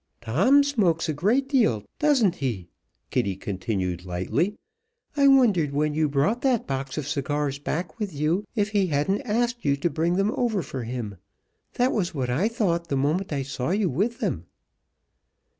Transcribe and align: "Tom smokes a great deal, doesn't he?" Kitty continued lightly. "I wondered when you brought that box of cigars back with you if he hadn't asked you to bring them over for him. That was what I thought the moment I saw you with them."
"Tom 0.19 0.63
smokes 0.63 1.07
a 1.09 1.13
great 1.13 1.47
deal, 1.47 1.83
doesn't 1.99 2.37
he?" 2.37 2.69
Kitty 3.11 3.35
continued 3.35 4.03
lightly. 4.03 4.55
"I 5.15 5.27
wondered 5.27 5.73
when 5.73 5.93
you 5.93 6.09
brought 6.09 6.41
that 6.41 6.65
box 6.65 6.97
of 6.97 7.07
cigars 7.07 7.59
back 7.59 7.99
with 7.99 8.11
you 8.11 8.43
if 8.55 8.69
he 8.69 8.87
hadn't 8.87 9.21
asked 9.21 9.63
you 9.63 9.75
to 9.75 9.91
bring 9.91 10.15
them 10.15 10.31
over 10.35 10.63
for 10.63 10.85
him. 10.85 11.17
That 11.75 11.91
was 11.91 12.15
what 12.15 12.31
I 12.31 12.47
thought 12.47 12.87
the 12.87 12.97
moment 12.97 13.31
I 13.31 13.43
saw 13.43 13.69
you 13.69 13.91
with 13.91 14.17
them." 14.21 14.47